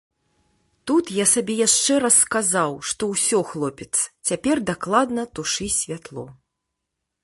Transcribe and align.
Тут 0.91 1.11
я 1.17 1.25
сабе 1.33 1.57
яшчэ 1.67 1.93
раз 2.05 2.17
сказаў, 2.25 2.71
што 2.93 3.03
ўсё, 3.13 3.45
хлопец, 3.53 3.91
цяпер 4.27 4.55
дакладна 4.75 5.21
тушы 5.39 5.67
святло. 5.81 6.31